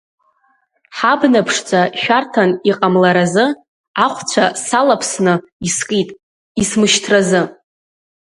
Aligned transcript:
Ҳабна 0.97 1.41
ԥшӡа 1.47 1.81
шәарҭан 2.01 2.51
иҟамларазы, 2.69 3.45
ахәцәа 4.05 4.45
салаԥсны, 4.65 5.33
искит 5.67 6.09
исмышьҭразы. 6.61 7.41